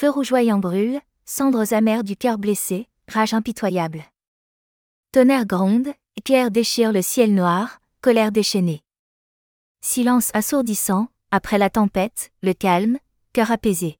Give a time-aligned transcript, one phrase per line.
[0.00, 4.04] Feu rougeoyant brûle, cendres amères du cœur blessé, rage impitoyable.
[5.10, 8.84] Tonnerre gronde, éclair déchire le ciel noir, colère déchaînée.
[9.80, 12.98] Silence assourdissant, après la tempête, le calme,
[13.32, 13.98] cœur apaisé.